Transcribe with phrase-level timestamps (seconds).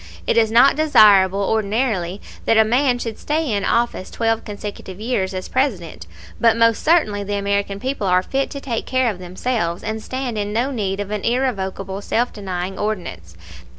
[0.25, 5.31] It is not desirable ordinarily that a man should stay in office twelve consecutive years
[5.31, 6.07] as President;
[6.39, 10.39] but most certainly the American people are fit to take care of themselves, and stand
[10.39, 13.37] in no need of an irrevocable self denying ordinance.